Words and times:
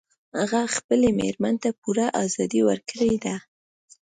هغه 0.39 0.59
خپلې 0.75 1.09
میرمن 1.19 1.55
ته 1.63 1.69
پوره 1.81 2.07
ازادي 2.23 2.61
ورکړي 2.69 3.13
ده 3.23 3.35